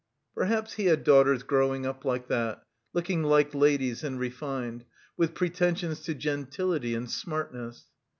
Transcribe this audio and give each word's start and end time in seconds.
Perhaps 0.33 0.73
he 0.73 0.87
had 0.87 1.03
daughters 1.03 1.43
growing 1.43 1.85
up 1.85 2.03
like 2.03 2.27
that, 2.27 2.63
"looking 2.91 3.21
like 3.21 3.53
ladies 3.53 4.03
and 4.03 4.19
refined" 4.19 4.83
with 5.15 5.35
pretensions 5.35 5.99
to 5.99 6.15
gentility 6.15 6.95
and 6.95 7.07
smartness.... 7.07 7.85